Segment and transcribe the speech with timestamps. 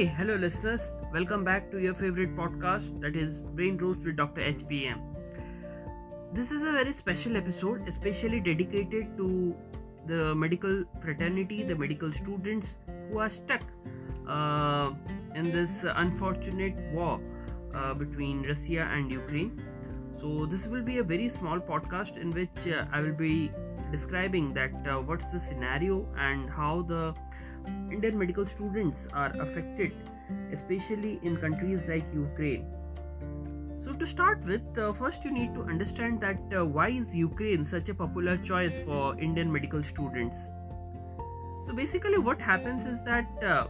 [0.00, 0.94] Hey, hello listeners.
[1.12, 4.40] Welcome back to your favorite podcast that is Brain Roast with Dr.
[4.40, 5.02] HPM.
[6.32, 9.54] This is a very special episode, especially dedicated to
[10.06, 12.78] the medical fraternity, the medical students
[13.10, 13.60] who are stuck
[14.26, 14.92] uh,
[15.34, 17.20] in this unfortunate war
[17.74, 19.62] uh, between Russia and Ukraine.
[20.18, 23.52] So, this will be a very small podcast in which uh, I will be
[23.92, 27.14] describing that uh, what's the scenario and how the
[27.90, 29.92] Indian medical students are affected,
[30.52, 32.66] especially in countries like Ukraine.
[33.78, 37.64] So, to start with, uh, first you need to understand that uh, why is Ukraine
[37.64, 40.36] such a popular choice for Indian medical students?
[41.66, 43.68] So, basically, what happens is that uh,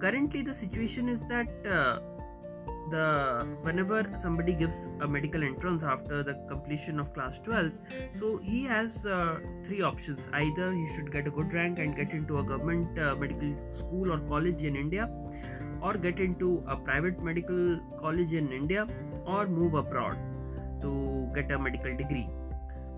[0.00, 2.00] currently the situation is that uh,
[2.94, 3.06] the
[3.66, 4.76] whenever somebody gives
[5.06, 7.72] a medical entrance after the completion of class 12
[8.20, 10.28] so he has uh, three options.
[10.32, 14.12] Either he should get a good rank and get into a government uh, medical school
[14.12, 15.08] or college in india
[15.82, 17.64] or get into a private medical
[18.04, 18.86] college in india
[19.26, 20.16] or move abroad
[20.84, 20.94] to
[21.34, 22.28] get a medical degree.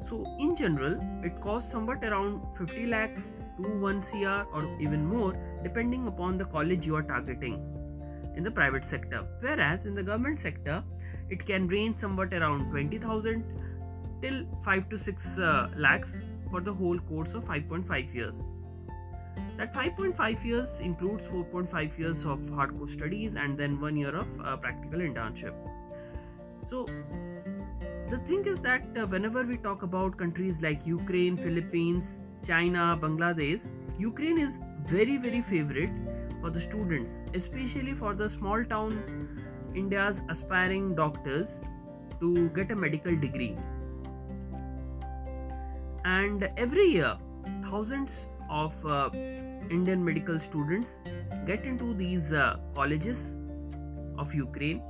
[0.08, 5.32] So in general it costs somewhat around 50 lakhs to 1 cr or even more
[5.62, 7.56] depending upon the college you are targeting
[8.36, 10.82] in the private sector, whereas in the government sector,
[11.28, 13.44] it can range somewhat around 20,000
[14.22, 16.18] till 5 to 6 uh, lakhs
[16.50, 18.42] for the whole course of 5.5 years.
[19.56, 24.56] That 5.5 years includes 4.5 years of hardcore studies and then one year of uh,
[24.56, 25.54] practical internship.
[26.68, 26.84] So,
[28.10, 33.68] the thing is that uh, whenever we talk about countries like Ukraine, Philippines, China, Bangladesh,
[33.98, 35.90] Ukraine is very, very favorite
[36.46, 38.92] for the students, especially for the small town
[39.74, 41.58] India's aspiring doctors
[42.20, 43.56] to get a medical degree.
[46.04, 47.16] And every year,
[47.64, 49.10] thousands of uh,
[49.70, 51.00] Indian medical students
[51.46, 53.36] get into these uh, colleges
[54.16, 54.82] of Ukraine.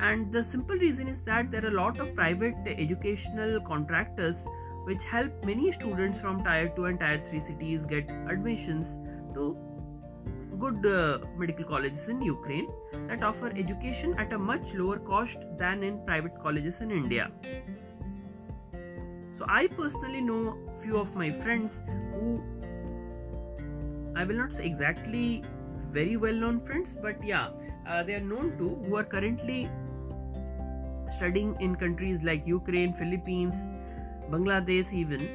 [0.00, 4.44] And the simple reason is that there are a lot of private educational contractors
[4.86, 8.96] which help many students from tier 2 and tier 3 cities get admissions
[9.34, 9.56] to
[10.64, 12.68] good uh, medical colleges in Ukraine
[13.08, 17.30] that offer education at a much lower cost than in private colleges in India.
[19.38, 22.40] So I personally know few of my friends who
[24.16, 25.42] I will not say exactly
[25.98, 27.48] very well known friends, but yeah,
[27.88, 29.68] uh, they are known to who are currently
[31.10, 33.54] studying in countries like Ukraine, Philippines,
[34.30, 35.28] Bangladesh, even.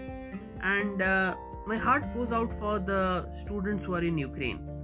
[0.61, 1.35] And uh,
[1.67, 4.78] my heart goes out for the students who are in Ukraine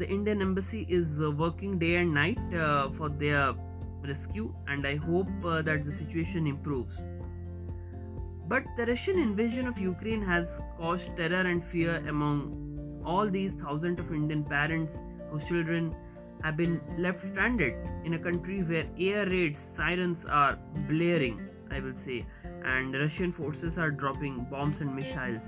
[0.00, 3.54] the Indian embassy is uh, working day and night uh, for their
[4.02, 7.02] rescue, and I hope uh, that the situation improves.
[8.48, 14.00] But the Russian invasion of Ukraine has caused terror and fear among all these thousands
[14.00, 15.94] of Indian parents whose children
[16.42, 17.74] have been left stranded
[18.04, 21.38] in a country where air raids, sirens are blaring,
[21.70, 22.24] I will say,
[22.64, 25.42] and Russian forces are dropping bombs and missiles.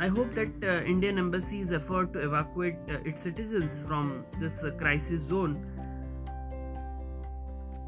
[0.00, 4.70] I hope that uh, Indian embassy's effort to evacuate uh, its citizens from this uh,
[4.78, 5.56] crisis zone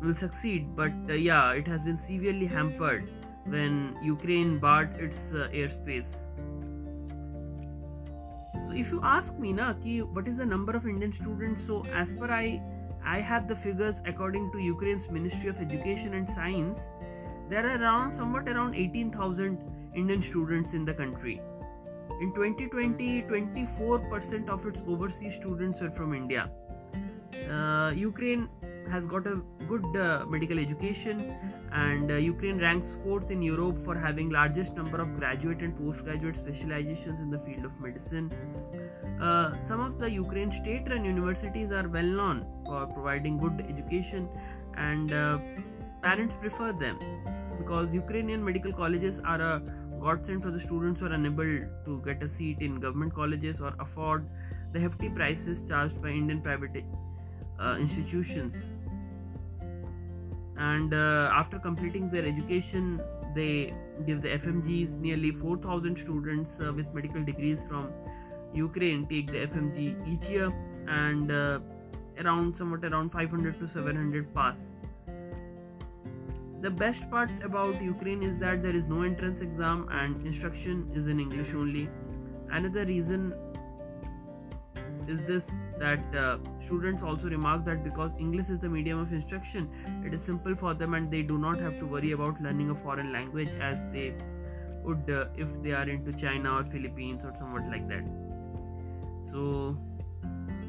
[0.03, 3.09] will succeed, but uh, yeah, it has been severely hampered
[3.45, 6.11] when Ukraine barred its uh, airspace.
[8.67, 11.65] So, if you ask me, na, ki, what is the number of Indian students?
[11.65, 12.61] So, as per I,
[13.05, 16.81] I have the figures according to Ukraine's Ministry of Education and Science.
[17.49, 19.59] There are around somewhat around 18,000
[19.95, 21.41] Indian students in the country
[22.21, 26.51] in 2020, 24% of its overseas students are from India.
[27.51, 28.49] Uh, Ukraine
[28.91, 31.35] has got a good uh, medical education
[31.73, 36.37] and uh, Ukraine ranks fourth in Europe for having largest number of graduate and postgraduate
[36.37, 38.33] specializations in the field of medicine.
[39.21, 44.29] Uh, some of the Ukraine state-run universities are well known for providing good education
[44.77, 45.39] and uh,
[46.03, 46.99] parents prefer them
[47.59, 49.63] because Ukrainian medical colleges are a
[50.01, 51.53] godsend for the students who are unable
[51.85, 54.27] to get a seat in government colleges or afford
[54.73, 56.85] the hefty prices charged by Indian private
[57.61, 58.57] uh, institutions.
[60.57, 63.01] And uh, after completing their education,
[63.35, 63.75] they
[64.07, 64.99] give the FMGs.
[64.99, 67.91] Nearly 4,000 students uh, with medical degrees from
[68.55, 70.53] Ukraine take the FMG each year,
[70.89, 71.61] and uh,
[72.19, 74.75] around somewhat around 500 to 700 pass
[76.61, 81.07] the best part about Ukraine is that there is no entrance exam and instruction is
[81.07, 81.89] in English only.
[82.51, 83.33] Another reason
[85.09, 89.71] is this that uh, students also remark that because English is the medium of instruction,
[90.05, 92.75] it is simple for them and they do not have to worry about learning a
[92.75, 94.15] foreign language as they
[94.83, 98.05] would uh, if they are into china or philippines or somewhat like that
[99.31, 99.77] so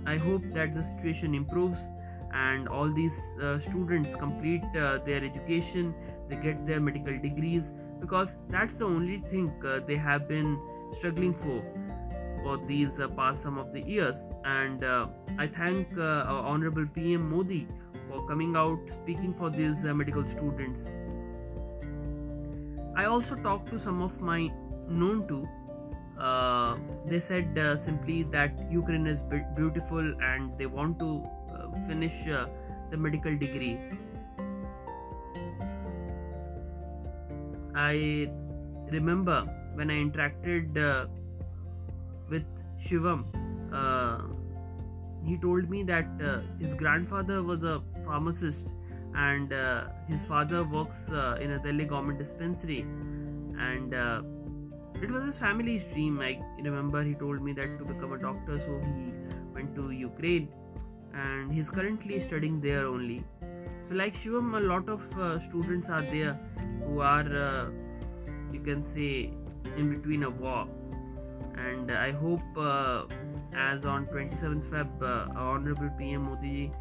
[0.05, 1.85] i hope that the situation improves
[2.33, 5.93] and all these uh, students complete uh, their education
[6.29, 10.59] they get their medical degrees because that's the only thing uh, they have been
[10.93, 11.61] struggling for
[12.43, 14.17] for these uh, past some of the years.
[14.43, 15.07] And uh,
[15.37, 17.67] i thank uh, honorable pm modi
[18.09, 20.89] for coming out speaking for these medical students.
[22.95, 24.51] I also talked to some of my
[24.87, 25.47] known to.
[26.19, 29.23] Uh, they said uh, simply that Ukraine is
[29.55, 31.23] beautiful and they want to
[31.87, 33.77] finish the medical degree.
[37.73, 38.29] I
[38.91, 39.43] remember
[39.75, 41.07] when I interacted uh,
[42.29, 42.43] with
[42.79, 43.23] Shivam,
[43.73, 44.23] uh,
[45.25, 48.67] he told me that uh, his grandfather was a pharmacist
[49.15, 49.53] and
[50.07, 52.81] his father works in a Delhi government dispensary
[53.59, 53.93] and
[55.01, 56.19] it was his family's dream.
[56.19, 59.13] I remember he told me that to become a doctor, so he
[59.53, 60.49] went to Ukraine
[61.13, 63.23] and he's currently studying there only.
[63.83, 66.39] So, like Shivam, a lot of uh, students are there
[66.85, 67.69] who are, uh,
[68.51, 69.33] you can say,
[69.77, 70.67] in between a war.
[71.57, 73.03] And I hope, uh,
[73.55, 76.71] as on 27th Feb, uh, Honorable PM Modi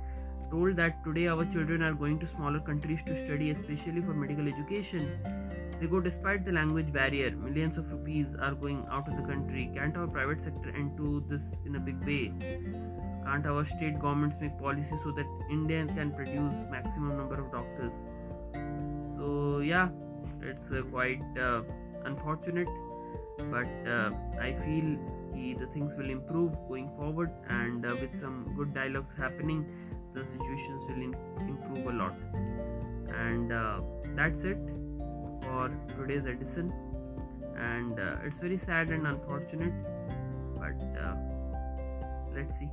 [0.51, 4.49] told that today our children are going to smaller countries to study, especially for medical
[4.49, 5.09] education.
[5.81, 7.31] They go despite the language barrier.
[7.31, 9.71] Millions of rupees are going out of the country.
[9.75, 12.33] Can't our private sector into this in a big way?
[13.31, 17.93] Can't our state governments make policies so that India can produce maximum number of doctors?
[19.17, 19.91] So yeah,
[20.43, 21.63] it's uh, quite uh,
[22.05, 22.67] unfortunate,
[23.53, 24.11] but uh,
[24.41, 24.99] I feel
[25.33, 29.65] he, the things will improve going forward, and uh, with some good dialogues happening,
[30.13, 32.17] the situations will in- improve a lot.
[33.17, 33.81] And uh,
[34.17, 34.59] that's it
[35.43, 36.73] for today's edition
[37.57, 39.73] and uh, it's very sad and unfortunate
[40.57, 40.75] but
[42.35, 42.71] let's see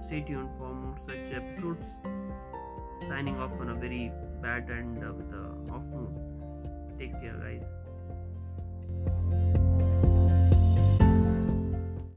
[0.00, 1.86] stay tuned for more such episodes.
[3.08, 4.66] Signing off on a very bad
[5.02, 6.14] uh, with a off mood.
[6.98, 7.83] Take care guys